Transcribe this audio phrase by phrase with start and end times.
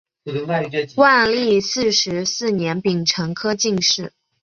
[0.95, 4.11] 万历四十四年丙辰科进士。